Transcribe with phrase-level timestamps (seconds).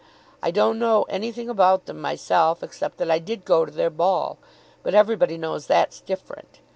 [0.41, 4.39] I don't know anything about them myself, except that I did go to their ball.
[4.81, 6.59] But everybody knows that's different.